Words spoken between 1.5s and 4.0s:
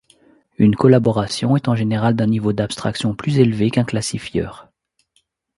est en général d'un niveau d'abstraction plus élevé qu'un